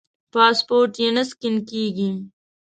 پاسپورټ 0.33 0.93
یې 1.01 1.09
نه 1.15 1.23
سکېن 1.29 1.55
کېږي. 1.69 2.11